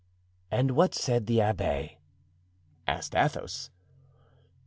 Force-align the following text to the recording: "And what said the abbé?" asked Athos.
"And 0.49 0.71
what 0.71 0.95
said 0.95 1.27
the 1.27 1.37
abbé?" 1.37 1.97
asked 2.87 3.13
Athos. 3.15 3.69